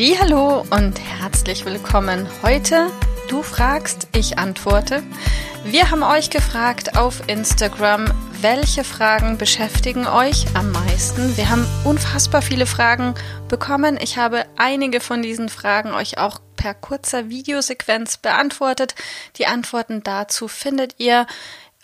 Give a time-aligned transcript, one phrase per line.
[0.00, 2.28] Hallo und herzlich willkommen.
[2.42, 2.88] Heute
[3.28, 5.02] du fragst, ich antworte.
[5.64, 8.04] Wir haben euch gefragt auf Instagram,
[8.40, 11.36] welche Fragen beschäftigen euch am meisten?
[11.36, 13.14] Wir haben unfassbar viele Fragen
[13.48, 13.98] bekommen.
[14.00, 18.94] Ich habe einige von diesen Fragen euch auch per kurzer Videosequenz beantwortet.
[19.36, 21.26] Die Antworten dazu findet ihr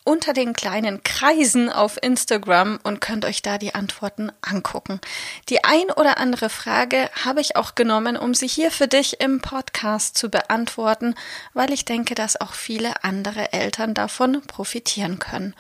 [0.05, 5.01] unter den kleinen Kreisen auf Instagram und könnt euch da die Antworten angucken.
[5.49, 9.41] Die ein oder andere Frage habe ich auch genommen, um sie hier für dich im
[9.41, 11.15] Podcast zu beantworten,
[11.55, 15.55] weil ich denke, dass auch viele andere Eltern davon profitieren können.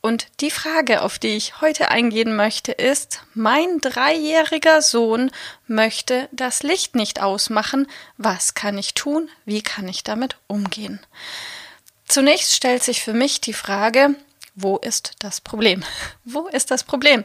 [0.00, 5.32] Und die Frage, auf die ich heute eingehen möchte, ist, mein dreijähriger Sohn
[5.66, 7.88] möchte das Licht nicht ausmachen.
[8.16, 9.28] Was kann ich tun?
[9.44, 11.00] Wie kann ich damit umgehen?
[12.08, 14.14] Zunächst stellt sich für mich die Frage,
[14.54, 15.84] wo ist das Problem?
[16.24, 17.24] Wo ist das Problem?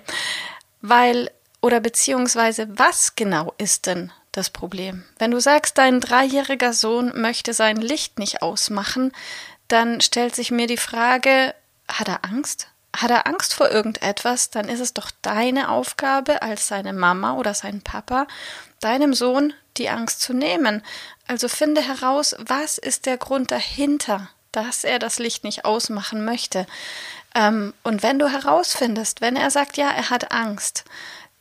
[0.82, 1.32] Weil,
[1.62, 5.04] oder beziehungsweise, was genau ist denn das Problem?
[5.18, 9.12] Wenn du sagst, dein dreijähriger Sohn möchte sein Licht nicht ausmachen,
[9.68, 11.56] dann stellt sich mir die Frage,
[11.88, 12.68] hat er Angst?
[12.96, 17.56] Hat er Angst vor irgendetwas, dann ist es doch deine Aufgabe als seine Mama oder
[17.56, 18.28] sein Papa,
[18.80, 20.84] deinem Sohn die Angst zu nehmen.
[21.26, 26.66] Also finde heraus, was ist der Grund dahinter dass er das Licht nicht ausmachen möchte.
[27.36, 30.86] Ähm, und wenn du herausfindest, wenn er sagt, ja, er hat Angst,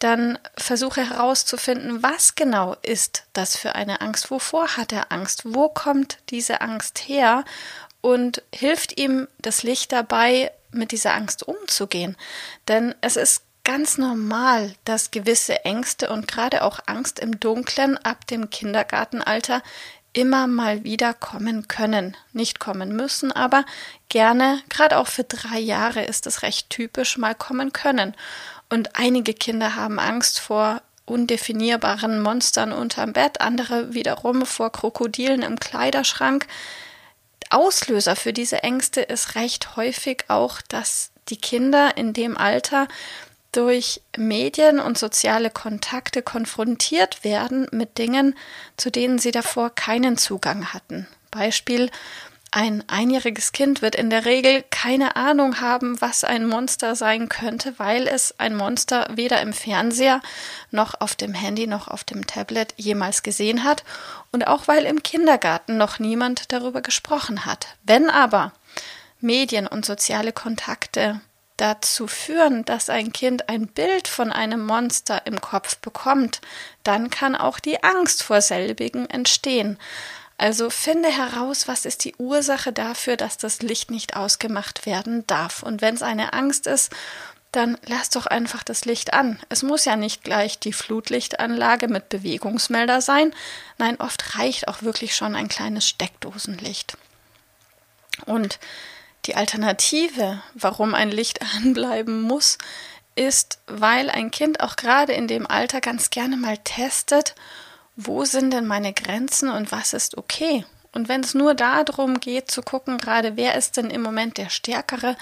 [0.00, 5.68] dann versuche herauszufinden, was genau ist das für eine Angst, wovor hat er Angst, wo
[5.68, 7.44] kommt diese Angst her
[8.00, 12.16] und hilft ihm das Licht dabei, mit dieser Angst umzugehen.
[12.66, 18.26] Denn es ist ganz normal, dass gewisse Ängste und gerade auch Angst im Dunklen ab
[18.26, 19.62] dem Kindergartenalter
[20.12, 22.16] immer mal wieder kommen können.
[22.32, 23.64] Nicht kommen müssen, aber
[24.08, 28.14] gerne, gerade auch für drei Jahre ist es recht typisch, mal kommen können.
[28.68, 35.58] Und einige Kinder haben Angst vor undefinierbaren Monstern unterm Bett, andere wiederum vor Krokodilen im
[35.58, 36.46] Kleiderschrank.
[37.50, 42.88] Auslöser für diese Ängste ist recht häufig auch, dass die Kinder in dem Alter
[43.52, 48.34] durch Medien und soziale Kontakte konfrontiert werden mit Dingen,
[48.76, 51.06] zu denen sie davor keinen Zugang hatten.
[51.30, 51.90] Beispiel
[52.54, 57.78] ein einjähriges Kind wird in der Regel keine Ahnung haben, was ein Monster sein könnte,
[57.78, 60.20] weil es ein Monster weder im Fernseher
[60.70, 63.84] noch auf dem Handy noch auf dem Tablet jemals gesehen hat
[64.32, 67.68] und auch weil im Kindergarten noch niemand darüber gesprochen hat.
[67.84, 68.52] Wenn aber
[69.18, 71.22] Medien und soziale Kontakte
[71.56, 76.40] dazu führen, dass ein Kind ein Bild von einem Monster im Kopf bekommt,
[76.82, 79.78] dann kann auch die Angst vor selbigen entstehen.
[80.38, 85.62] Also finde heraus, was ist die Ursache dafür, dass das Licht nicht ausgemacht werden darf.
[85.62, 86.90] Und wenn es eine Angst ist,
[87.52, 89.38] dann lass doch einfach das Licht an.
[89.50, 93.34] Es muss ja nicht gleich die Flutlichtanlage mit Bewegungsmelder sein.
[93.76, 96.96] Nein, oft reicht auch wirklich schon ein kleines Steckdosenlicht.
[98.24, 98.58] Und
[99.26, 102.58] die Alternative, warum ein Licht anbleiben muss,
[103.14, 107.34] ist, weil ein Kind auch gerade in dem Alter ganz gerne mal testet,
[107.96, 110.64] wo sind denn meine Grenzen und was ist okay.
[110.92, 114.50] Und wenn es nur darum geht zu gucken, gerade wer ist denn im Moment der
[114.50, 115.16] Stärkere,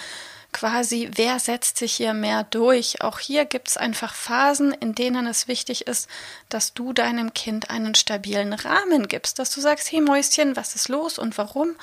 [0.53, 3.03] quasi, wer setzt sich hier mehr durch.
[3.03, 6.09] Auch hier gibt es einfach Phasen, in denen es wichtig ist,
[6.49, 10.89] dass du deinem Kind einen stabilen Rahmen gibst, dass du sagst, hey Mäuschen, was ist
[10.89, 11.77] los und warum?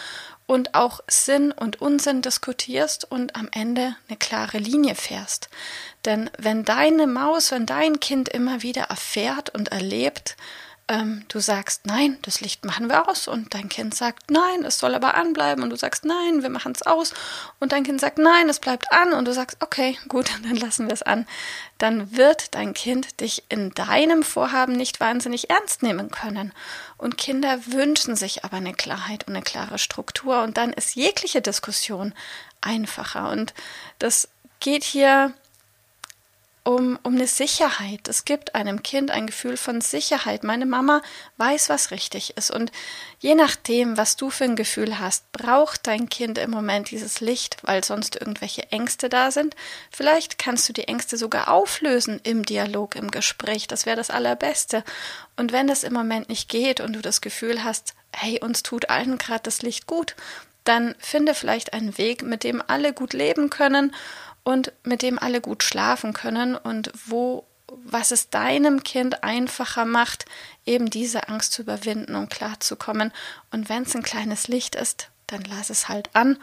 [0.48, 5.50] Und auch Sinn und Unsinn diskutierst und am Ende eine klare Linie fährst.
[6.06, 10.38] Denn wenn deine Maus, wenn dein Kind immer wieder erfährt und erlebt,
[10.90, 13.28] ähm, du sagst, nein, das Licht machen wir aus.
[13.28, 15.64] Und dein Kind sagt, nein, es soll aber anbleiben.
[15.64, 17.14] Und du sagst, nein, wir machen es aus.
[17.60, 19.14] Und dein Kind sagt, nein, es bleibt an.
[19.14, 21.28] Und du sagst, okay, gut, dann lassen wir es an,
[21.78, 26.54] dann wird dein Kind dich in deinem Vorhaben nicht wahnsinnig ernst nehmen können.
[26.98, 30.42] Und Kinder wünschen sich aber eine Klarheit und eine klare Struktur.
[30.44, 32.14] Und dann ist jegliche Diskussion
[32.62, 33.30] einfacher.
[33.30, 33.54] Und
[34.00, 34.30] das
[34.60, 35.34] geht hier
[36.68, 38.10] um, um eine Sicherheit.
[38.10, 40.44] Es gibt einem Kind ein Gefühl von Sicherheit.
[40.44, 41.02] Meine Mama
[41.38, 42.52] weiß, was richtig ist.
[42.52, 42.74] Und
[43.20, 47.56] je nachdem, was du für ein Gefühl hast, braucht dein Kind im Moment dieses Licht,
[47.62, 49.56] weil sonst irgendwelche Ängste da sind.
[49.92, 53.70] Vielleicht kannst du die Ängste sogar auflösen im Dialog, im Gespräch.
[53.70, 54.84] Das wäre das Allerbeste.
[55.38, 58.90] Und wenn das im Moment nicht geht und du das Gefühl hast, hey, uns tut
[58.90, 60.18] allen gerade das Licht gut,
[60.66, 63.96] dann finde vielleicht einen Weg, mit dem alle gut leben können
[64.48, 67.44] und mit dem alle gut schlafen können und wo
[67.84, 70.24] was es deinem Kind einfacher macht,
[70.66, 73.12] eben diese Angst zu überwinden und klarzukommen.
[73.52, 76.38] Und wenn es ein kleines Licht ist, dann lass es halt an.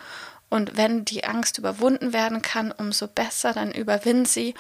[0.51, 4.55] Und wenn die Angst überwunden werden kann, umso besser, dann überwind sie.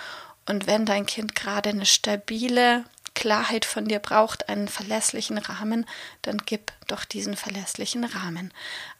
[0.46, 5.87] Und wenn dein Kind gerade eine stabile Klarheit von dir braucht, einen verlässlichen Rahmen,
[6.23, 8.52] dann gib doch diesen verlässlichen Rahmen.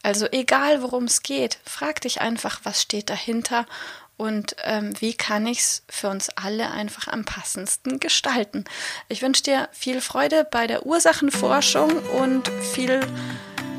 [0.03, 3.67] Also egal worum es geht, frag dich einfach, was steht dahinter
[4.17, 8.65] und ähm, wie kann ich es für uns alle einfach am passendsten gestalten.
[9.09, 11.91] Ich wünsche dir viel Freude bei der Ursachenforschung
[12.21, 13.01] und viel,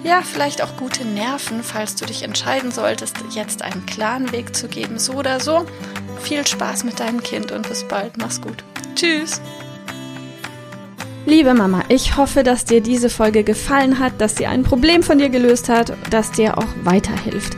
[0.04, 4.68] ja, vielleicht auch gute Nerven, falls du dich entscheiden solltest, jetzt einen klaren Weg zu
[4.68, 5.66] geben, so oder so.
[6.22, 8.18] Viel Spaß mit deinem Kind und bis bald.
[8.18, 8.64] Mach's gut.
[8.96, 9.42] Tschüss.
[11.26, 15.18] Liebe Mama, ich hoffe, dass dir diese Folge gefallen hat, dass sie ein Problem von
[15.18, 17.58] dir gelöst hat, dass dir auch weiterhilft.